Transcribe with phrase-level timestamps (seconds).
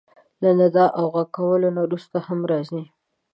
[0.41, 2.83] له ندا او غږ کولو نه وروسته هم راځي.